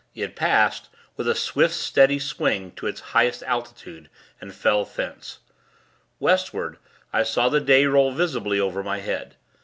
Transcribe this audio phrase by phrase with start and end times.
[0.15, 5.37] It passed, with a swift, steady swing to its highest altitude, and fell thence,
[6.19, 6.79] Westward.
[7.13, 9.35] I saw the day roll visibly over my head.